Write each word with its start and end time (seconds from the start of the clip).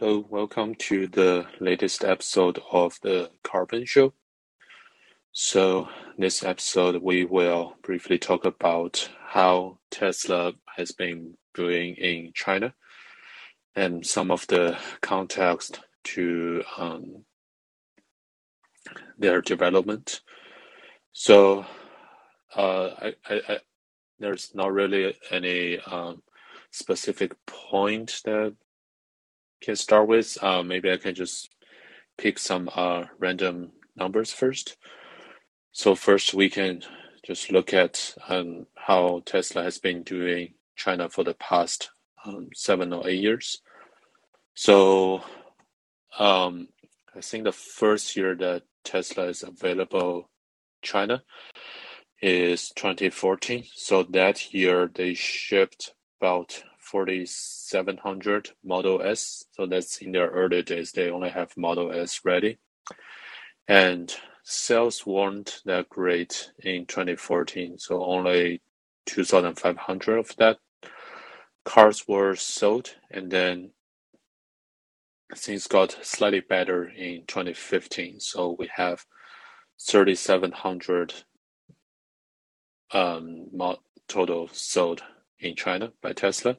Hello, 0.00 0.26
welcome 0.28 0.74
to 0.74 1.06
the 1.06 1.46
latest 1.60 2.02
episode 2.02 2.58
of 2.72 2.98
the 3.02 3.30
Carbon 3.44 3.84
Show. 3.84 4.12
So, 5.30 5.88
this 6.18 6.42
episode 6.42 7.00
we 7.00 7.24
will 7.24 7.76
briefly 7.80 8.18
talk 8.18 8.44
about 8.44 9.08
how 9.28 9.78
Tesla 9.92 10.54
has 10.76 10.90
been 10.90 11.36
doing 11.54 11.94
in 11.94 12.32
China 12.34 12.74
and 13.76 14.04
some 14.04 14.32
of 14.32 14.48
the 14.48 14.76
context 15.00 15.78
to 16.04 16.64
um, 16.76 17.24
their 19.16 19.40
development. 19.40 20.22
So, 21.12 21.66
uh, 22.56 22.90
I, 23.00 23.14
I, 23.30 23.40
I, 23.48 23.58
there's 24.18 24.56
not 24.56 24.72
really 24.72 25.14
any 25.30 25.78
um, 25.78 26.22
specific 26.72 27.36
point 27.46 28.22
that 28.24 28.56
can 29.64 29.76
start 29.76 30.08
with. 30.08 30.38
Uh, 30.42 30.62
maybe 30.62 30.92
I 30.92 30.98
can 30.98 31.14
just 31.14 31.50
pick 32.18 32.38
some 32.38 32.70
uh, 32.74 33.04
random 33.18 33.72
numbers 33.96 34.32
first. 34.32 34.76
So 35.72 35.94
first 35.94 36.34
we 36.34 36.50
can 36.50 36.82
just 37.24 37.50
look 37.52 37.74
at 37.74 38.14
um, 38.28 38.66
how 38.76 39.22
Tesla 39.26 39.62
has 39.64 39.78
been 39.78 40.02
doing 40.02 40.54
China 40.76 41.08
for 41.08 41.24
the 41.24 41.34
past 41.34 41.90
um, 42.24 42.50
seven 42.54 42.92
or 42.92 43.08
eight 43.08 43.22
years. 43.22 43.60
So 44.54 45.22
um, 46.18 46.68
I 47.16 47.20
think 47.20 47.44
the 47.44 47.52
first 47.52 48.16
year 48.16 48.34
that 48.36 48.62
Tesla 48.84 49.28
is 49.28 49.42
available 49.42 50.30
China 50.82 51.22
is 52.22 52.70
2014. 52.76 53.64
So 53.74 54.02
that 54.04 54.54
year 54.54 54.90
they 54.94 55.14
shipped 55.14 55.94
about 56.20 56.62
4700 56.94 58.50
Model 58.62 59.02
S. 59.02 59.46
So 59.50 59.66
that's 59.66 59.96
in 59.96 60.12
their 60.12 60.28
early 60.28 60.62
days. 60.62 60.92
They 60.92 61.10
only 61.10 61.28
have 61.30 61.56
Model 61.56 61.90
S 61.90 62.20
ready. 62.24 62.58
And 63.66 64.14
sales 64.44 65.04
weren't 65.04 65.60
that 65.64 65.88
great 65.88 66.52
in 66.60 66.86
2014. 66.86 67.78
So 67.80 68.04
only 68.04 68.62
2,500 69.06 70.18
of 70.18 70.36
that 70.36 70.58
cars 71.64 72.06
were 72.06 72.36
sold. 72.36 72.94
And 73.10 73.28
then 73.28 73.72
things 75.34 75.66
got 75.66 75.98
slightly 76.02 76.42
better 76.48 76.84
in 76.90 77.24
2015. 77.26 78.20
So 78.20 78.54
we 78.56 78.70
have 78.76 79.04
3,700 79.84 81.12
um, 82.92 83.48
total 84.06 84.48
sold 84.52 85.02
in 85.40 85.54
China 85.56 85.92
by 86.02 86.12
Tesla. 86.12 86.56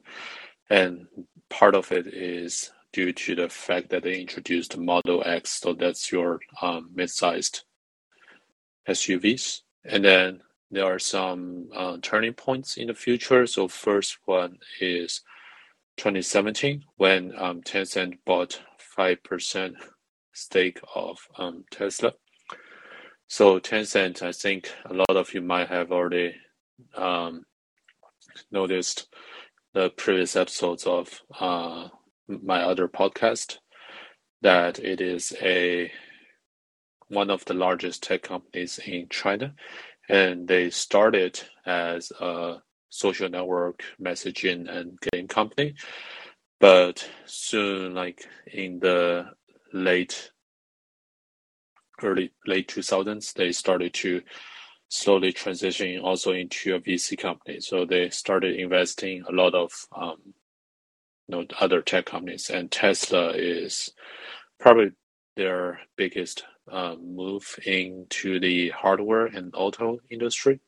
And 0.70 1.06
part 1.48 1.74
of 1.74 1.92
it 1.92 2.06
is 2.06 2.72
due 2.92 3.12
to 3.12 3.34
the 3.34 3.48
fact 3.48 3.90
that 3.90 4.02
they 4.02 4.20
introduced 4.20 4.76
Model 4.76 5.22
X, 5.24 5.60
so 5.60 5.74
that's 5.74 6.10
your 6.10 6.40
um, 6.62 6.90
mid-sized 6.94 7.64
SUVs. 8.88 9.60
And 9.84 10.04
then 10.04 10.40
there 10.70 10.86
are 10.86 10.98
some 10.98 11.68
uh, 11.74 11.98
turning 12.02 12.32
points 12.32 12.76
in 12.76 12.88
the 12.88 12.94
future. 12.94 13.46
So 13.46 13.68
first 13.68 14.18
one 14.24 14.58
is 14.80 15.22
2017 15.98 16.84
when 16.96 17.32
um, 17.38 17.62
Tencent 17.62 18.18
bought 18.24 18.60
5% 18.98 19.74
stake 20.32 20.80
of 20.94 21.18
um, 21.38 21.64
Tesla. 21.70 22.12
So 23.28 23.58
Tencent, 23.58 24.22
I 24.22 24.32
think 24.32 24.72
a 24.84 24.94
lot 24.94 25.16
of 25.16 25.34
you 25.34 25.40
might 25.40 25.68
have 25.68 25.92
already 25.92 26.34
um, 26.94 27.44
noticed 28.50 29.08
the 29.74 29.90
previous 29.90 30.36
episodes 30.36 30.84
of 30.86 31.22
uh, 31.38 31.88
my 32.28 32.62
other 32.62 32.88
podcast 32.88 33.58
that 34.42 34.78
it 34.78 35.00
is 35.00 35.34
a 35.42 35.90
one 37.08 37.30
of 37.30 37.44
the 37.44 37.54
largest 37.54 38.02
tech 38.02 38.22
companies 38.22 38.80
in 38.84 39.08
China, 39.08 39.54
and 40.08 40.48
they 40.48 40.70
started 40.70 41.40
as 41.64 42.10
a 42.20 42.56
social 42.88 43.28
network 43.28 43.82
messaging 44.02 44.68
and 44.68 44.98
game 45.12 45.28
company, 45.28 45.74
but 46.60 47.08
soon, 47.26 47.94
like 47.94 48.26
in 48.52 48.78
the 48.80 49.26
late 49.72 50.30
early 52.02 52.32
late 52.46 52.68
2000s, 52.68 53.32
they 53.34 53.52
started 53.52 53.92
to 53.94 54.22
slowly 54.88 55.32
transitioning 55.32 56.02
also 56.02 56.32
into 56.32 56.74
a 56.74 56.80
VC 56.80 57.18
company. 57.18 57.60
So 57.60 57.84
they 57.84 58.10
started 58.10 58.56
investing 58.56 59.24
a 59.28 59.32
lot 59.32 59.54
of 59.54 59.72
um, 59.96 60.18
you 61.28 61.36
know 61.36 61.46
other 61.60 61.82
tech 61.82 62.06
companies, 62.06 62.50
and 62.50 62.70
Tesla 62.70 63.30
is 63.30 63.90
probably 64.60 64.92
their 65.36 65.80
biggest 65.96 66.44
uh, 66.70 66.96
move 67.00 67.58
into 67.64 68.40
the 68.40 68.70
hardware 68.70 69.26
and 69.26 69.52
auto 69.56 69.98
industry. 70.10 70.60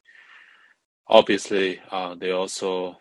Obviously, 1.08 1.80
uh, 1.90 2.14
they 2.14 2.30
also 2.30 2.96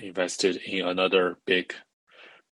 invested 0.00 0.56
in 0.66 0.86
another 0.86 1.38
big 1.46 1.74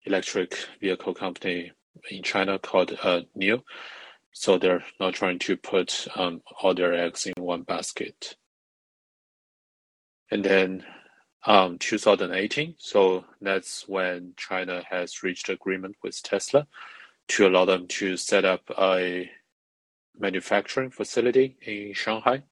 electric 0.04 0.56
vehicle 0.80 1.14
company 1.14 1.72
in 2.10 2.22
China 2.22 2.58
called 2.58 2.96
uh, 3.02 3.20
NIO. 3.38 3.62
So 4.32 4.58
they're 4.58 4.84
not 4.98 5.14
trying 5.14 5.38
to 5.40 5.56
put 5.56 6.08
um, 6.16 6.42
all 6.60 6.74
their 6.74 6.94
eggs 6.94 7.26
in 7.26 7.34
one 7.42 7.62
basket. 7.62 8.36
And 10.30 10.42
then 10.44 10.84
um, 11.46 11.78
2018, 11.78 12.76
so 12.78 13.24
that's 13.40 13.86
when 13.86 14.32
China 14.36 14.82
has 14.88 15.22
reached 15.22 15.50
agreement 15.50 15.96
with 16.02 16.22
Tesla 16.22 16.66
to 17.28 17.46
allow 17.46 17.66
them 17.66 17.86
to 17.88 18.16
set 18.16 18.44
up 18.44 18.62
a 18.78 19.30
manufacturing 20.18 20.90
facility 20.90 21.56
in 21.62 21.92
Shanghai. 21.94 22.42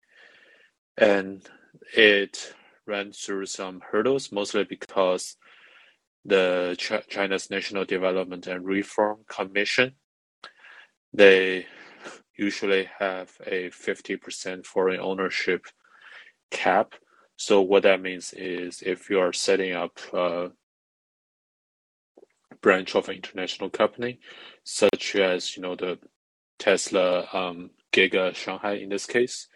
And 0.99 1.43
it 1.97 2.55
ran 2.87 3.13
through 3.13 3.47
some 3.47 3.81
hurdles, 3.91 4.33
mostly 4.33 4.65
because 4.65 5.37
the 6.25 6.75
Ch- 6.79 7.09
China's 7.09 7.51
National 7.51 7.85
Development 7.85 8.47
and 8.47 8.67
Reform 8.67 9.21
Commission 9.29 9.95
they 11.13 11.67
usually 12.37 12.89
have 12.99 13.31
a 13.47 13.71
50% 13.71 14.65
foreign 14.65 15.01
ownership 15.01 15.67
cap. 16.51 16.95
So 17.37 17.61
what 17.61 17.83
that 17.85 18.03
means 18.03 18.33
is 18.37 18.83
if 18.85 19.11
you 19.11 19.21
are 19.21 19.33
setting 19.33 19.73
up 19.73 19.99
a 20.13 20.51
branch 22.61 22.95
of 22.95 23.09
an 23.09 23.17
international 23.17 23.71
company, 23.71 24.21
such 24.65 25.17
as 25.17 25.57
you 25.57 25.63
know 25.63 25.75
the 25.75 25.99
Tesla 26.59 27.27
um, 27.33 27.71
Giga 27.93 28.35
Shanghai 28.35 28.75
in 28.75 28.91
this 28.91 29.07
case, 29.07 29.49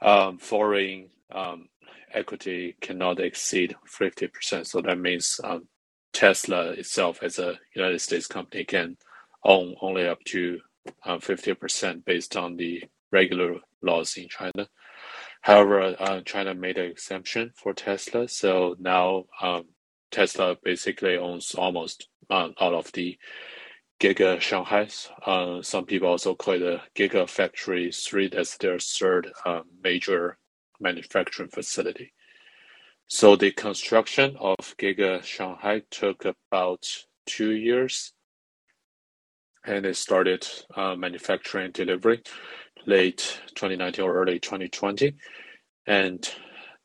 um, 0.00 0.38
foreign 0.38 1.08
um, 1.32 1.68
equity 2.12 2.76
cannot 2.80 3.20
exceed 3.20 3.76
50%. 3.86 4.66
So 4.66 4.80
that 4.80 4.98
means 4.98 5.40
um, 5.44 5.68
Tesla 6.12 6.70
itself 6.70 7.22
as 7.22 7.38
a 7.38 7.58
United 7.74 8.00
States 8.00 8.26
company 8.26 8.64
can 8.64 8.96
own 9.44 9.74
only 9.80 10.06
up 10.06 10.22
to 10.24 10.60
uh, 11.04 11.16
50% 11.18 12.04
based 12.04 12.36
on 12.36 12.56
the 12.56 12.84
regular 13.12 13.56
laws 13.82 14.16
in 14.16 14.28
China. 14.28 14.68
However, 15.42 15.96
uh, 15.98 16.20
China 16.22 16.54
made 16.54 16.78
an 16.78 16.90
exemption 16.90 17.52
for 17.54 17.72
Tesla, 17.72 18.28
so 18.28 18.76
now 18.78 19.24
um, 19.40 19.66
Tesla 20.10 20.56
basically 20.62 21.16
owns 21.16 21.54
almost 21.54 22.08
uh, 22.30 22.48
all 22.58 22.74
of 22.74 22.90
the 22.92 23.18
Giga 24.00 24.40
Shanghai. 24.40 24.88
Uh, 25.24 25.62
some 25.62 25.84
people 25.84 26.08
also 26.08 26.34
call 26.34 26.54
it 26.54 26.58
the 26.58 26.80
Giga 26.94 27.28
Factory 27.28 27.90
3. 27.90 28.28
That's 28.28 28.56
their 28.56 28.78
third 28.78 29.32
uh, 29.44 29.62
major 29.82 30.38
manufacturing 30.80 31.50
facility. 31.50 32.12
So 33.08 33.36
the 33.36 33.50
construction 33.52 34.36
of 34.38 34.56
Giga 34.78 35.22
Shanghai 35.22 35.82
took 35.90 36.24
about 36.24 36.86
two 37.26 37.52
years 37.52 38.12
and 39.68 39.84
it 39.84 39.96
started 39.96 40.48
uh, 40.74 40.94
manufacturing 40.96 41.70
delivery 41.72 42.22
late 42.86 43.40
2019 43.54 44.04
or 44.04 44.14
early 44.14 44.38
2020 44.38 45.14
and 45.86 46.34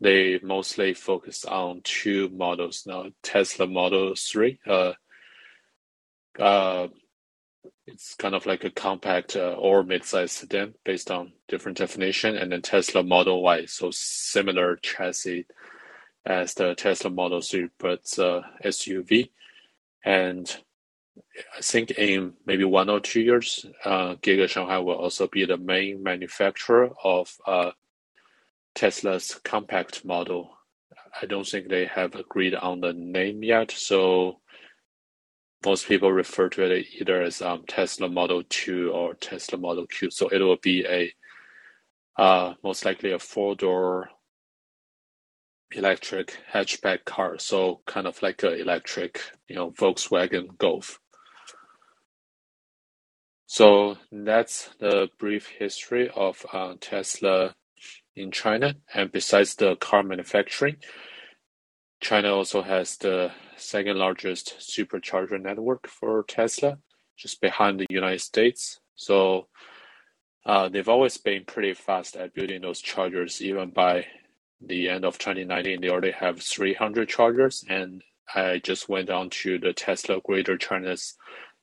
they 0.01 0.39
mostly 0.43 0.93
focus 0.93 1.45
on 1.45 1.79
two 1.83 2.29
models 2.29 2.83
now 2.85 3.05
tesla 3.23 3.65
model 3.65 4.13
3 4.15 4.59
uh, 4.67 4.91
uh, 6.39 6.87
it's 7.87 8.15
kind 8.15 8.35
of 8.35 8.45
like 8.45 8.65
a 8.65 8.69
compact 8.69 9.35
uh, 9.35 9.53
or 9.53 9.83
mid-sized 9.83 10.33
sedan 10.33 10.73
based 10.83 11.09
on 11.09 11.31
different 11.47 11.77
definition 11.77 12.35
and 12.35 12.51
then 12.51 12.61
tesla 12.61 13.01
model 13.01 13.41
y 13.41 13.65
so 13.65 13.89
similar 13.91 14.75
chassis 14.77 15.45
as 16.25 16.53
the 16.55 16.75
tesla 16.75 17.09
model 17.09 17.39
3 17.39 17.69
but 17.79 18.01
uh, 18.19 18.41
suv 18.65 19.29
and 20.03 20.57
I 21.57 21.61
think 21.61 21.91
in 21.91 22.33
maybe 22.45 22.63
one 22.63 22.89
or 22.89 22.99
two 22.99 23.21
years, 23.21 23.65
uh, 23.85 24.15
Giga 24.15 24.47
Shanghai 24.47 24.79
will 24.79 24.95
also 24.95 25.27
be 25.27 25.45
the 25.45 25.57
main 25.57 26.01
manufacturer 26.01 26.91
of 27.03 27.35
uh, 27.45 27.71
Tesla's 28.75 29.39
compact 29.43 30.05
model. 30.05 30.51
I 31.21 31.25
don't 31.25 31.47
think 31.47 31.69
they 31.69 31.85
have 31.85 32.15
agreed 32.15 32.55
on 32.55 32.81
the 32.81 32.93
name 32.93 33.43
yet, 33.43 33.71
so 33.71 34.39
most 35.65 35.87
people 35.87 36.11
refer 36.11 36.49
to 36.49 36.63
it 36.63 36.87
either 36.99 37.21
as 37.21 37.41
um, 37.41 37.63
Tesla 37.67 38.09
Model 38.09 38.43
2 38.49 38.91
or 38.91 39.13
Tesla 39.13 39.57
Model 39.57 39.87
Q. 39.87 40.09
So 40.11 40.27
it 40.29 40.39
will 40.39 40.57
be 40.57 40.85
a 40.85 41.13
uh, 42.21 42.53
most 42.63 42.85
likely 42.85 43.11
a 43.11 43.19
four 43.19 43.55
door 43.55 44.09
electric 45.71 46.37
hatchback 46.53 47.05
car. 47.05 47.37
So 47.39 47.81
kind 47.85 48.07
of 48.07 48.21
like 48.21 48.43
a 48.43 48.59
electric, 48.59 49.21
you 49.47 49.55
know, 49.55 49.71
Volkswagen 49.71 50.57
Golf. 50.57 50.99
So 53.53 53.97
that's 54.11 54.71
the 54.79 55.09
brief 55.19 55.45
history 55.45 56.09
of 56.15 56.43
uh, 56.51 56.73
Tesla 56.81 57.53
in 58.15 58.31
China. 58.31 58.73
And 58.95 59.11
besides 59.11 59.53
the 59.53 59.75
car 59.75 60.01
manufacturing, 60.01 60.77
China 62.01 62.33
also 62.33 62.63
has 62.63 62.97
the 62.97 63.31
second 63.55 63.99
largest 63.99 64.55
supercharger 64.59 65.39
network 65.39 65.87
for 65.87 66.23
Tesla, 66.23 66.79
just 67.15 67.41
behind 67.41 67.79
the 67.79 67.85
United 67.91 68.21
States. 68.21 68.79
So 68.95 69.49
uh, 70.47 70.69
they've 70.69 70.89
always 70.89 71.19
been 71.19 71.45
pretty 71.45 71.75
fast 71.75 72.15
at 72.15 72.33
building 72.33 72.63
those 72.63 72.81
chargers. 72.81 73.39
Even 73.39 73.69
by 73.69 74.07
the 74.65 74.89
end 74.89 75.05
of 75.05 75.19
2019, 75.19 75.79
they 75.79 75.89
already 75.89 76.09
have 76.09 76.41
300 76.41 77.07
chargers. 77.07 77.63
And 77.69 78.03
I 78.33 78.61
just 78.63 78.89
went 78.89 79.11
on 79.11 79.29
to 79.43 79.59
the 79.59 79.73
Tesla 79.73 80.21
Greater 80.21 80.57
China's 80.57 81.13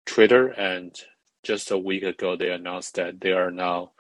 Twitter, 0.06 0.50
and 0.50 0.96
just 1.42 1.70
a 1.70 1.78
week 1.78 2.02
ago, 2.02 2.36
they 2.36 2.50
announced 2.50 2.94
that 2.96 3.20
they 3.20 3.32
are 3.32 3.50
now 3.50 3.92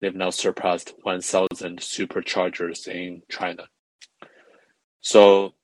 they've 0.00 0.14
now 0.14 0.30
surpassed 0.30 0.94
1,000 1.02 1.78
superchargers 1.78 2.88
in 2.88 3.22
China. 3.28 3.64
So 5.00 5.54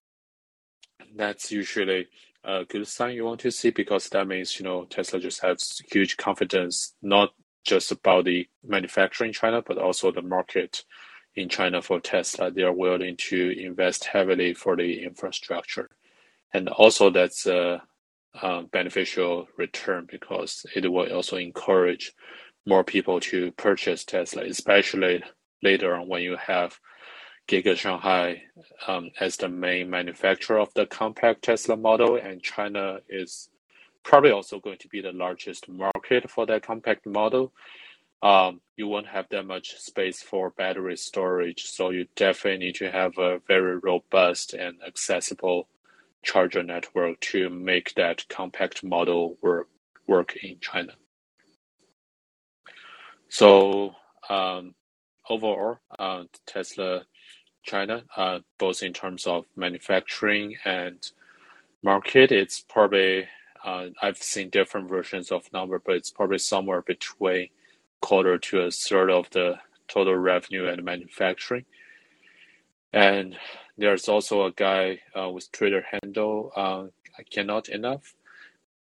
that's 1.16 1.50
usually 1.50 2.08
a 2.44 2.64
good 2.64 2.86
sign 2.86 3.14
you 3.14 3.24
want 3.24 3.40
to 3.40 3.50
see 3.50 3.70
because 3.70 4.08
that 4.10 4.28
means 4.28 4.58
you 4.58 4.64
know 4.64 4.84
Tesla 4.84 5.18
just 5.18 5.42
has 5.42 5.80
huge 5.90 6.16
confidence 6.16 6.94
not 7.02 7.30
just 7.64 7.90
about 7.90 8.24
the 8.24 8.46
manufacturing 8.64 9.30
in 9.30 9.34
China 9.34 9.62
but 9.66 9.78
also 9.78 10.12
the 10.12 10.22
market 10.22 10.84
in 11.34 11.48
China 11.48 11.82
for 11.82 12.00
Tesla. 12.00 12.50
They 12.50 12.62
are 12.62 12.72
willing 12.72 13.16
to 13.28 13.54
invest 13.58 14.04
heavily 14.04 14.54
for 14.54 14.76
the 14.76 15.02
infrastructure, 15.04 15.90
and 16.52 16.68
also 16.68 17.10
that's 17.10 17.46
a, 17.46 17.82
a 18.42 18.62
beneficial 18.62 19.48
return 19.56 20.06
because 20.10 20.66
it 20.74 20.90
will 20.90 21.12
also 21.12 21.36
encourage 21.36 22.12
more 22.66 22.84
people 22.84 23.20
to 23.20 23.52
purchase 23.52 24.04
Tesla, 24.04 24.44
especially 24.44 25.22
later 25.62 25.94
on 25.94 26.08
when 26.08 26.22
you 26.22 26.36
have 26.36 26.78
Giga 27.48 27.76
Shanghai 27.76 28.42
um, 28.88 29.10
as 29.20 29.36
the 29.36 29.48
main 29.48 29.88
manufacturer 29.88 30.58
of 30.58 30.74
the 30.74 30.86
compact 30.86 31.42
Tesla 31.42 31.76
model, 31.76 32.16
and 32.16 32.42
China 32.42 32.98
is 33.08 33.48
probably 34.02 34.32
also 34.32 34.58
going 34.58 34.78
to 34.78 34.88
be 34.88 35.00
the 35.00 35.12
largest 35.12 35.68
market 35.68 36.28
for 36.28 36.46
that 36.46 36.62
compact 36.62 37.06
model. 37.06 37.52
Um, 38.22 38.60
you 38.76 38.88
won't 38.88 39.06
have 39.06 39.28
that 39.30 39.46
much 39.46 39.76
space 39.78 40.22
for 40.22 40.50
battery 40.50 40.96
storage, 40.96 41.64
so 41.64 41.90
you 41.90 42.06
definitely 42.16 42.66
need 42.66 42.74
to 42.76 42.90
have 42.90 43.16
a 43.18 43.40
very 43.46 43.78
robust 43.78 44.54
and 44.54 44.78
accessible 44.86 45.68
charger 46.26 46.62
network 46.64 47.20
to 47.20 47.48
make 47.48 47.94
that 47.94 48.28
compact 48.28 48.82
model 48.82 49.38
work 49.42 49.68
work 50.08 50.36
in 50.42 50.58
China. 50.60 50.92
So 53.28 53.94
um, 54.28 54.74
overall, 55.30 55.78
uh, 55.98 56.24
Tesla 56.46 57.04
China, 57.62 58.02
uh, 58.16 58.40
both 58.58 58.82
in 58.82 58.92
terms 58.92 59.26
of 59.26 59.44
manufacturing 59.56 60.56
and 60.64 60.98
market. 61.82 62.32
It's 62.32 62.60
probably 62.60 63.28
uh, 63.64 63.86
I've 64.02 64.18
seen 64.18 64.50
different 64.50 64.88
versions 64.88 65.30
of 65.32 65.52
number, 65.52 65.80
but 65.84 65.96
it's 65.96 66.10
probably 66.10 66.38
somewhere 66.38 66.82
between 66.82 67.48
quarter 68.00 68.38
to 68.38 68.60
a 68.62 68.70
third 68.70 69.10
of 69.10 69.30
the 69.30 69.58
total 69.88 70.16
revenue 70.16 70.66
and 70.68 70.84
manufacturing. 70.84 71.64
And 72.92 73.36
there's 73.78 74.08
also 74.08 74.44
a 74.44 74.52
guy 74.52 75.00
uh, 75.18 75.28
with 75.30 75.50
Twitter 75.52 75.84
handle 75.90 76.52
uh, 76.56 76.84
I 77.18 77.22
cannot 77.22 77.68
enough. 77.68 78.14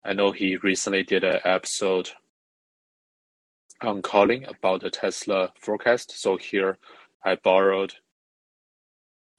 I 0.05 0.13
know 0.13 0.33
he 0.33 0.57
recently 0.57 1.03
did 1.03 1.25
an 1.25 1.41
episode 1.45 2.11
on 3.81 4.03
Callin 4.03 4.45
about 4.45 4.81
the 4.81 4.91
Tesla 4.91 5.53
forecast. 5.61 6.19
So 6.19 6.37
here 6.37 6.79
I 7.25 7.37
borrowed 7.37 7.95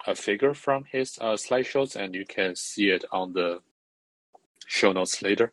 a 0.06 0.16
figure 0.16 0.54
from 0.54 0.86
his 0.86 1.18
uh, 1.20 1.34
slideshows, 1.34 1.96
and 1.96 2.16
you 2.16 2.26
can 2.26 2.56
see 2.56 2.90
it 2.90 3.04
on 3.12 3.34
the 3.34 3.60
show 4.66 4.92
notes 4.94 5.22
later. 5.22 5.52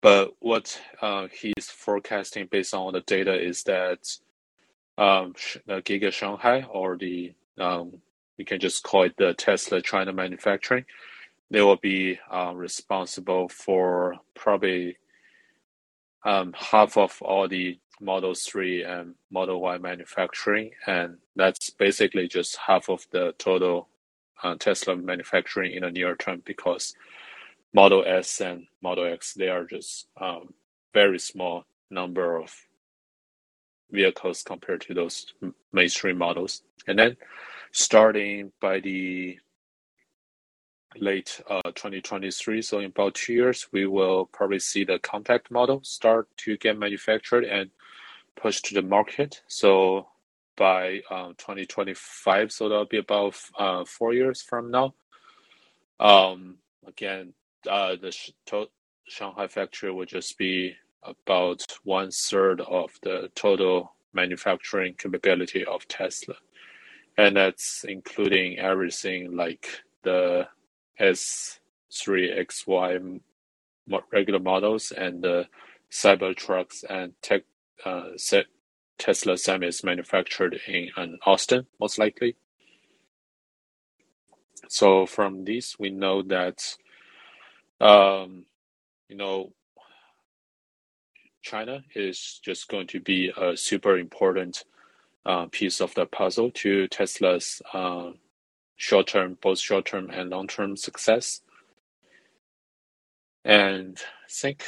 But 0.00 0.34
what 0.40 0.80
uh, 1.00 1.28
he's 1.32 1.68
forecasting 1.68 2.48
based 2.50 2.74
on 2.74 2.92
the 2.92 3.00
data 3.00 3.34
is 3.34 3.62
that 3.64 4.18
um, 4.98 5.34
the 5.66 5.82
Giga 5.82 6.12
Shanghai, 6.12 6.62
or 6.62 6.96
the 6.96 7.32
um, 7.58 8.00
you 8.38 8.44
can 8.44 8.60
just 8.60 8.82
call 8.82 9.04
it 9.04 9.14
the 9.16 9.34
Tesla 9.34 9.82
China 9.82 10.12
manufacturing, 10.12 10.84
they 11.50 11.62
will 11.62 11.76
be 11.76 12.18
uh, 12.30 12.52
responsible 12.54 13.48
for 13.48 14.16
probably 14.34 14.98
um, 16.24 16.52
half 16.56 16.96
of 16.96 17.22
all 17.22 17.48
the 17.48 17.78
Model 18.00 18.34
3 18.34 18.84
and 18.84 19.14
Model 19.30 19.60
Y 19.60 19.78
manufacturing, 19.78 20.72
and 20.86 21.18
that's 21.36 21.70
basically 21.70 22.28
just 22.28 22.56
half 22.56 22.90
of 22.90 23.06
the 23.12 23.34
total 23.38 23.88
uh, 24.42 24.54
Tesla 24.56 24.96
manufacturing 24.96 25.72
in 25.72 25.82
the 25.82 25.90
near 25.90 26.16
term 26.16 26.42
because 26.44 26.94
Model 27.72 28.04
S 28.06 28.40
and 28.40 28.66
Model 28.82 29.06
X 29.06 29.34
they 29.34 29.48
are 29.48 29.64
just 29.64 30.06
um, 30.20 30.54
very 30.94 31.18
small 31.18 31.64
number 31.90 32.36
of 32.36 32.54
vehicles 33.90 34.42
compared 34.42 34.80
to 34.82 34.94
those 34.94 35.32
mainstream 35.72 36.18
models. 36.18 36.62
And 36.86 36.98
then 36.98 37.16
starting 37.76 38.50
by 38.58 38.80
the 38.80 39.38
late 40.96 41.42
uh, 41.50 41.60
2023, 41.74 42.62
so 42.62 42.78
in 42.78 42.86
about 42.86 43.14
two 43.14 43.34
years, 43.34 43.66
we 43.70 43.84
will 43.84 44.24
probably 44.24 44.58
see 44.58 44.82
the 44.82 44.98
compact 45.00 45.50
model 45.50 45.80
start 45.84 46.26
to 46.38 46.56
get 46.56 46.78
manufactured 46.78 47.44
and 47.44 47.70
pushed 48.34 48.64
to 48.64 48.74
the 48.74 48.80
market. 48.80 49.42
So 49.46 50.08
by 50.56 51.02
uh, 51.10 51.28
2025, 51.36 52.50
so 52.50 52.70
that'll 52.70 52.86
be 52.86 52.96
about 52.96 53.36
uh, 53.58 53.84
four 53.84 54.14
years 54.14 54.40
from 54.40 54.70
now. 54.70 54.94
Um, 56.00 56.56
again, 56.86 57.34
uh, 57.68 57.96
the 57.96 58.16
Shanghai 59.06 59.48
factory 59.48 59.92
will 59.92 60.06
just 60.06 60.38
be 60.38 60.74
about 61.02 61.62
one 61.84 62.10
third 62.10 62.62
of 62.62 62.90
the 63.02 63.30
total 63.34 63.92
manufacturing 64.14 64.94
capability 64.94 65.62
of 65.66 65.86
Tesla. 65.88 66.36
And 67.18 67.36
that's 67.36 67.84
including 67.88 68.58
everything 68.58 69.36
like 69.36 69.68
the 70.02 70.48
S3XY 71.00 73.20
regular 74.12 74.40
models 74.40 74.92
and 74.92 75.22
the 75.22 75.46
Cybertrucks 75.90 76.84
and 76.88 77.12
tech 77.22 77.42
uh, 77.84 78.10
Tesla 78.98 79.36
manufactured 79.84 80.58
in 80.66 80.90
Austin, 81.24 81.66
most 81.80 81.98
likely. 81.98 82.36
So 84.68 85.06
from 85.06 85.44
this, 85.44 85.78
we 85.78 85.90
know 85.90 86.22
that, 86.22 86.76
um, 87.80 88.46
you 89.08 89.16
know, 89.16 89.52
China 91.42 91.82
is 91.94 92.40
just 92.44 92.68
going 92.68 92.86
to 92.88 93.00
be 93.00 93.32
a 93.36 93.56
super 93.56 93.98
important 93.98 94.64
uh, 95.26 95.46
piece 95.52 95.82
of 95.82 95.94
the 95.96 96.06
puzzle 96.06 96.52
to 96.52 96.88
Tesla's 96.88 97.62
uh, 97.74 98.12
short-term, 98.76 99.38
both 99.42 99.58
short-term 99.60 100.10
and 100.10 100.30
long-term 100.30 100.76
success. 100.78 101.42
And 103.44 103.98
I 103.98 104.28
think 104.30 104.64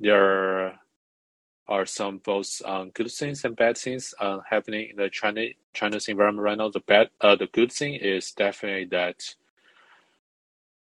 there 0.00 0.74
are 1.68 1.86
some 1.86 2.18
both 2.18 2.60
um, 2.64 2.90
good 2.90 3.10
things 3.10 3.44
and 3.44 3.56
bad 3.56 3.78
things 3.78 4.14
uh, 4.20 4.40
happening 4.48 4.90
in 4.90 4.96
the 4.96 5.10
China 5.10 5.46
China's 5.72 6.08
environment 6.08 6.44
right 6.44 6.58
now. 6.58 6.68
The 6.70 6.80
bad, 6.80 7.10
uh, 7.20 7.36
the 7.36 7.46
good 7.46 7.72
thing 7.72 7.94
is 7.94 8.32
definitely 8.32 8.86
that 8.86 9.34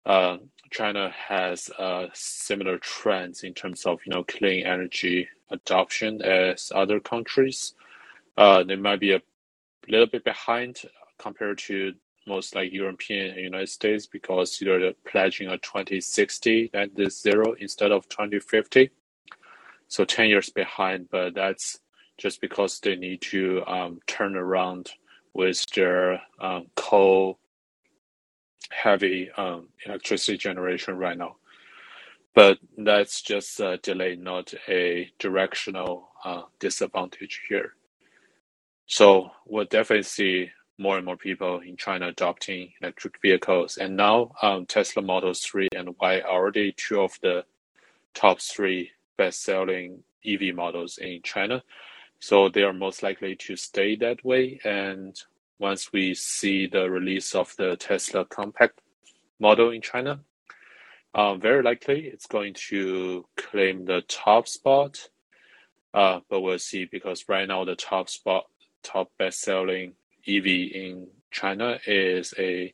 uh, 0.06 0.38
China 0.72 1.12
has 1.30 1.70
uh, 1.80 2.08
similar 2.14 2.78
trends 2.80 3.44
in 3.44 3.54
terms 3.54 3.86
of 3.86 4.00
you 4.06 4.12
know 4.14 4.24
clean 4.24 4.66
energy 4.66 5.28
adoption 5.52 6.22
as 6.22 6.72
other 6.76 7.00
countries. 7.00 7.74
Uh, 8.40 8.64
they 8.64 8.78
might 8.78 9.02
be 9.02 9.14
a 9.14 9.22
little 9.90 10.08
bit 10.08 10.24
behind 10.26 10.82
compared 11.20 11.60
to 11.60 11.94
most 12.28 12.56
like 12.56 12.74
European 12.74 13.32
and 13.32 13.42
United 13.42 13.70
States 13.70 14.08
because 14.08 14.60
they're 14.60 14.94
pledging 15.10 15.50
a 15.50 15.58
2060 15.60 16.72
net 16.74 16.92
zero 17.12 17.54
instead 17.60 17.92
of 17.92 18.10
2050 18.10 18.92
so 19.90 20.06
10 20.06 20.30
years 20.30 20.50
behind, 20.52 21.10
but 21.12 21.36
that's 21.36 21.80
just 22.18 22.42
because 22.42 22.80
they 22.82 22.96
need 22.96 23.22
to 23.22 23.64
um, 23.68 24.00
turn 24.08 24.36
around 24.36 24.92
with 25.34 25.66
their 25.76 26.22
um, 26.42 26.68
coal 26.76 27.40
heavy 28.72 29.30
um, 29.38 29.70
electricity 29.86 30.38
generation 30.38 30.98
right 30.98 31.18
now. 31.18 31.36
but 32.34 32.60
that's 32.78 33.22
just 33.22 33.60
a 33.60 33.78
delay, 33.84 34.16
not 34.16 34.54
a 34.70 35.10
directional 35.20 36.10
uh, 36.24 36.44
disadvantage 36.60 37.42
here. 37.50 37.74
So 38.92 39.30
we'll 39.46 39.66
definitely 39.66 40.02
see 40.02 40.50
more 40.80 40.98
and 40.98 41.06
more 41.06 41.16
people 41.16 41.60
in 41.60 41.78
China 41.78 42.08
adopting 42.08 42.74
electric 42.82 43.22
vehicles. 43.22 43.78
And 43.78 43.96
now 43.96 44.32
um, 44.42 44.66
Tesla 44.66 45.04
Model 45.04 45.32
3 45.36 45.68
and 45.76 45.96
Y 46.02 46.22
are 46.22 46.32
already 46.32 46.72
two 46.72 47.00
of 47.00 47.12
the 47.22 47.46
top 48.16 48.42
three 48.42 48.90
best-selling 49.16 50.04
EV 50.26 50.56
models 50.56 50.98
in 50.98 51.22
China. 51.22 51.62
So 52.20 52.50
they 52.50 52.64
are 52.64 52.74
most 52.74 53.04
likely 53.04 53.36
to 53.36 53.56
stay 53.56 53.96
that 53.98 54.26
way. 54.26 54.60
And 54.64 55.16
once 55.60 55.94
we 55.94 56.16
see 56.16 56.66
the 56.66 56.90
release 56.90 57.36
of 57.36 57.56
the 57.58 57.76
Tesla 57.76 58.26
compact 58.26 58.82
model 59.40 59.70
in 59.70 59.84
China, 59.84 60.22
um, 61.14 61.40
very 61.40 61.62
likely 61.62 62.08
it's 62.08 62.26
going 62.26 62.56
to 62.70 63.28
claim 63.38 63.86
the 63.86 64.02
top 64.08 64.48
spot. 64.48 65.10
Uh, 65.94 66.22
but 66.28 66.42
we'll 66.42 66.58
see 66.58 66.86
because 66.86 67.26
right 67.30 67.48
now 67.48 67.64
the 67.66 67.76
top 67.76 68.10
spot, 68.10 68.46
top 68.84 69.12
best-selling 69.18 69.94
EV 70.28 70.46
in 70.46 71.08
China 71.32 71.80
is 71.86 72.34
a 72.38 72.74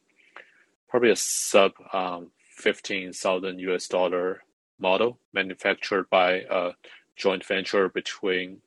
probably 0.90 1.12
a 1.12 1.16
sub 1.16 1.74
um, 1.94 2.32
fifteen 2.56 3.14
thousand 3.14 3.60
US 3.60 3.88
dollar 3.88 4.44
model 4.80 5.20
manufactured 5.34 6.10
by 6.10 6.44
a 6.50 6.72
joint 7.16 7.46
venture 7.46 7.90
between 7.90 8.62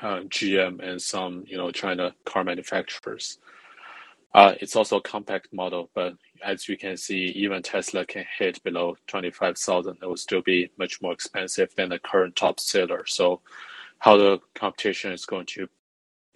uh, 0.00 0.20
GM 0.28 0.82
and 0.86 1.00
some 1.00 1.44
you 1.46 1.56
know 1.56 1.70
China 1.70 2.14
car 2.24 2.44
manufacturers. 2.44 3.38
Uh, 4.34 4.54
it's 4.60 4.76
also 4.76 4.96
a 4.96 5.02
compact 5.02 5.52
model, 5.52 5.90
but 5.94 6.14
as 6.42 6.66
you 6.68 6.76
can 6.76 6.96
see, 6.96 7.26
even 7.36 7.62
Tesla 7.62 8.06
can 8.06 8.24
hit 8.38 8.62
below 8.62 8.96
25,000. 9.06 9.98
It 10.00 10.06
will 10.06 10.16
still 10.16 10.40
be 10.40 10.70
much 10.78 11.02
more 11.02 11.12
expensive 11.12 11.74
than 11.76 11.90
the 11.90 11.98
current 11.98 12.34
top 12.34 12.58
seller. 12.58 13.04
So 13.06 13.42
how 13.98 14.16
the 14.16 14.40
competition 14.54 15.12
is 15.12 15.26
going 15.26 15.46
to 15.46 15.68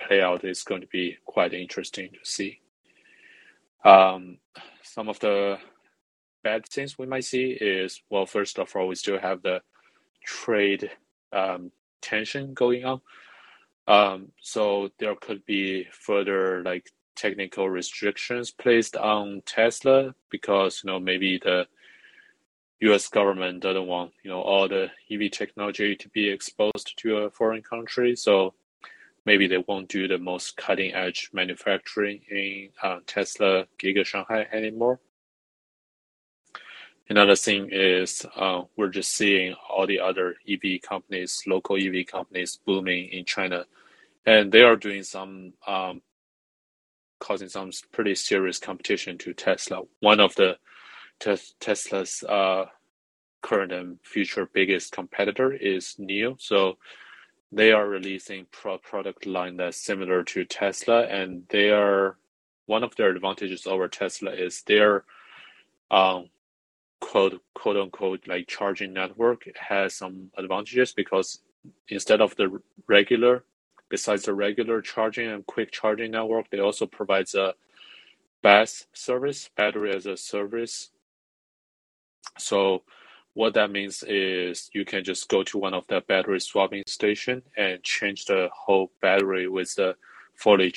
play 0.07 0.23
out 0.23 0.45
is 0.45 0.63
going 0.63 0.81
to 0.81 0.87
be 0.87 1.17
quite 1.25 1.53
interesting 1.53 2.11
to 2.11 2.19
see. 2.23 2.61
Um, 3.85 4.39
some 4.83 5.09
of 5.09 5.19
the 5.21 5.59
bad 6.43 6.67
things 6.67 6.99
we 6.99 7.07
might 7.07 7.25
see 7.25 7.51
is 7.51 8.03
well, 8.11 8.27
first 8.27 8.59
of 8.59 8.75
all, 8.75 8.89
we 8.89 8.95
still 8.95 9.19
have 9.19 9.43
the 9.43 9.63
trade 10.25 10.91
um, 11.33 11.71
tension 12.03 12.55
going 12.55 12.85
on. 12.85 13.01
Um, 13.89 14.33
so 14.41 14.91
there 14.99 15.15
could 15.15 15.45
be 15.47 15.87
further 15.93 16.63
like 16.65 16.91
technical 17.15 17.69
restrictions 17.69 18.51
placed 18.51 18.97
on 18.97 19.43
Tesla 19.47 20.15
because 20.31 20.83
you 20.83 20.91
know 20.91 20.99
maybe 21.01 21.39
the 21.39 21.67
U.S. 22.81 23.09
government 23.09 23.63
doesn't 23.63 23.87
want 23.87 24.13
you 24.23 24.31
know 24.31 24.41
all 24.41 24.69
the 24.69 24.91
EV 25.11 25.31
technology 25.31 25.97
to 25.97 26.09
be 26.11 26.29
exposed 26.29 26.95
to 26.99 27.19
a 27.19 27.31
foreign 27.31 27.63
country. 27.63 28.17
So 28.17 28.55
maybe 29.27 29.49
they 29.49 29.63
won't 29.67 29.89
do 29.89 30.09
the 30.09 30.19
most 30.19 30.57
cutting 30.57 30.95
edge 30.95 31.31
manufacturing 31.33 32.21
in 32.31 32.71
uh, 32.83 33.01
Tesla 33.07 33.67
Giga 33.79 34.07
Shanghai 34.07 34.47
anymore. 34.53 35.01
Another 37.09 37.37
thing 37.37 37.69
is 37.71 38.25
uh, 38.37 38.63
we're 38.77 38.89
just 38.89 39.15
seeing 39.15 39.55
all 39.69 39.87
the 39.87 40.01
other 40.01 40.37
EV 40.49 40.81
companies, 40.83 41.43
local 41.47 41.77
EV 41.77 42.07
companies 42.07 42.59
booming 42.67 43.09
in 43.11 43.25
China, 43.25 43.65
and 44.25 44.51
they 44.51 44.63
are 44.63 44.77
doing 44.77 45.03
some 45.03 45.53
um, 45.67 46.03
causing 47.21 47.49
some 47.49 47.71
pretty 47.93 48.15
serious 48.15 48.59
competition 48.59 49.19
to 49.19 49.35
Tesla. 49.35 49.83
One 50.01 50.21
of 50.21 50.35
the 50.35 50.57
te- 51.21 51.55
Tesla's 51.61 52.25
uh, 52.29 52.67
current 53.43 53.73
and 53.73 53.99
future 54.03 54.49
biggest 54.53 54.93
competitor 54.93 55.53
is 55.53 55.95
NIO. 56.01 56.41
So 56.41 56.77
they 57.53 57.73
are 57.73 57.89
releasing 57.89 58.47
pro 58.53 58.79
product 58.79 59.27
line 59.27 59.57
that's 59.57 59.79
similar 59.79 60.25
to 60.25 60.45
Tesla, 60.45 61.05
and 61.07 61.45
they 61.51 61.71
are 61.71 62.17
one 62.67 62.85
of 62.85 62.97
their 62.97 63.11
advantages 63.11 63.67
over 63.67 63.89
Tesla 63.89 64.33
is 64.33 64.63
their 64.63 65.05
um, 65.91 66.29
quote 67.01 67.41
quote 67.55 67.77
unquote 67.77 68.27
like 68.27 68.49
charging 68.49 68.93
network 68.93 69.45
has 69.57 69.95
some 69.95 70.31
advantages 70.39 70.93
because 70.93 71.41
instead 71.89 72.21
of 72.21 72.35
the 72.37 72.61
regular 72.89 73.45
besides 73.91 74.25
the 74.25 74.35
regular 74.35 74.81
charging 74.81 75.29
and 75.29 75.47
quick 75.47 75.71
charging 75.71 76.11
network 76.13 76.51
they 76.51 76.59
also 76.61 76.87
provides 76.87 77.35
a 77.35 77.55
BaaS 78.43 78.87
service 78.93 79.51
battery 79.57 79.95
as 79.95 80.07
a 80.07 80.17
service. 80.17 80.91
So 82.39 82.83
what 83.37 83.53
that 83.53 83.71
means 83.71 84.03
is 84.03 84.71
you 84.73 84.87
can 84.87 85.05
just 85.05 85.29
go 85.29 85.43
to 85.43 85.59
one 85.59 85.75
of 85.75 85.87
the 85.89 86.01
battery 86.09 86.41
swapping 86.41 86.83
station 86.87 87.43
and 87.55 87.83
change 87.83 88.25
the 88.25 88.49
whole 88.51 88.91
battery 89.03 89.47
with 89.47 89.75
the 89.75 89.95
fully 90.35 90.73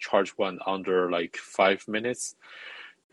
charged 0.00 0.32
one 0.36 0.58
under 0.66 1.12
like 1.12 1.36
five 1.36 1.86
minutes. 1.86 2.34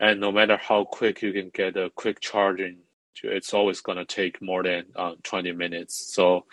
And 0.00 0.18
no 0.18 0.32
matter 0.32 0.56
how 0.56 0.82
quick 0.82 1.22
you 1.22 1.32
can 1.32 1.50
get 1.54 1.76
a 1.76 1.90
quick 1.94 2.18
charging, 2.18 2.78
it's 3.22 3.54
always 3.54 3.80
going 3.80 3.98
to 3.98 4.04
take 4.04 4.42
more 4.42 4.64
than 4.64 4.86
uh, 4.96 5.12
20 5.22 5.52
minutes. 5.52 6.12
So 6.12 6.46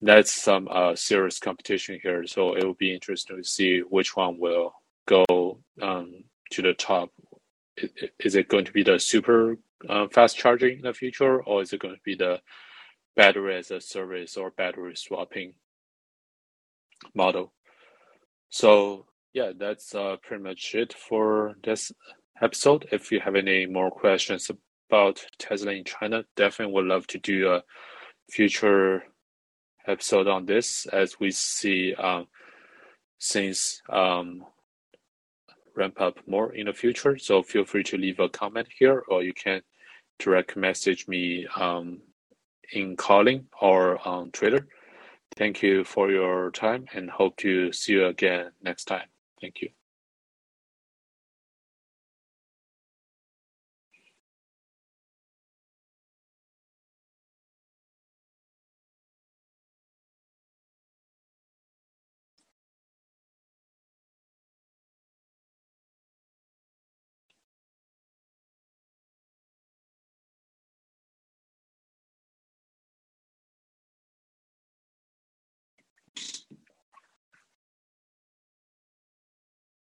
that's 0.00 0.30
some 0.30 0.68
uh, 0.70 0.94
serious 0.94 1.40
competition 1.40 1.98
here. 2.00 2.24
So 2.28 2.54
it 2.54 2.62
will 2.62 2.74
be 2.74 2.94
interesting 2.94 3.38
to 3.38 3.42
see 3.42 3.80
which 3.80 4.14
one 4.14 4.38
will 4.38 4.76
go 5.06 5.58
um, 5.82 6.22
to 6.50 6.62
the 6.62 6.74
top. 6.74 7.10
Is 8.20 8.34
it 8.34 8.48
going 8.48 8.64
to 8.64 8.72
be 8.72 8.82
the 8.82 8.98
super 8.98 9.58
uh, 9.88 10.06
fast 10.08 10.36
charging 10.36 10.78
in 10.78 10.82
the 10.82 10.94
future, 10.94 11.42
or 11.42 11.62
is 11.62 11.72
it 11.72 11.80
going 11.80 11.94
to 11.94 12.00
be 12.04 12.14
the 12.14 12.40
battery 13.16 13.56
as 13.56 13.70
a 13.70 13.80
service 13.80 14.36
or 14.36 14.50
battery 14.50 14.96
swapping 14.96 15.54
model? 17.14 17.52
So 18.48 19.06
yeah, 19.32 19.50
that's 19.58 19.94
uh, 19.94 20.16
pretty 20.22 20.44
much 20.44 20.74
it 20.74 20.92
for 20.92 21.54
this 21.64 21.92
episode. 22.40 22.86
If 22.92 23.10
you 23.10 23.20
have 23.20 23.34
any 23.34 23.66
more 23.66 23.90
questions 23.90 24.50
about 24.88 25.24
Tesla 25.38 25.72
in 25.72 25.84
China, 25.84 26.24
definitely 26.36 26.74
would 26.74 26.86
love 26.86 27.06
to 27.08 27.18
do 27.18 27.52
a 27.52 27.62
future 28.30 29.02
episode 29.86 30.28
on 30.28 30.46
this 30.46 30.86
as 30.86 31.18
we 31.18 31.30
see 31.30 31.94
um, 31.94 32.26
things 33.20 33.82
um, 33.88 34.44
ramp 35.74 36.00
up 36.00 36.18
more 36.26 36.54
in 36.54 36.66
the 36.66 36.72
future. 36.72 37.18
So 37.18 37.42
feel 37.42 37.64
free 37.64 37.82
to 37.84 37.98
leave 37.98 38.20
a 38.20 38.28
comment 38.28 38.68
here, 38.78 39.04
or 39.08 39.22
you 39.22 39.32
can 39.32 39.62
direct 40.18 40.56
message 40.56 41.08
me 41.08 41.46
um, 41.56 42.00
in 42.72 42.96
Callin 42.96 43.46
or 43.60 44.06
on 44.06 44.30
Twitter. 44.30 44.66
Thank 45.36 45.62
you 45.62 45.84
for 45.84 46.10
your 46.10 46.50
time 46.52 46.86
and 46.94 47.10
hope 47.10 47.36
to 47.38 47.72
see 47.72 47.94
you 47.94 48.06
again 48.06 48.52
next 48.62 48.84
time. 48.84 49.08
Thank 49.40 49.62
you. 49.62 49.83